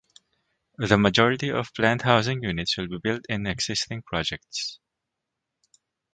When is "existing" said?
3.45-4.01